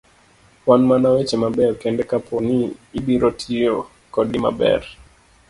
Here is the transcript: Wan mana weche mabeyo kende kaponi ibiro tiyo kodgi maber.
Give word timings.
Wan 0.65 0.81
mana 0.89 1.09
weche 1.15 1.37
mabeyo 1.43 1.73
kende 1.81 2.03
kaponi 2.11 2.57
ibiro 2.99 3.29
tiyo 3.39 3.75
kodgi 4.13 4.39
maber. 4.45 4.81